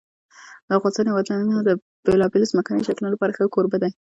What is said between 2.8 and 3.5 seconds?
شکلونو لپاره ښه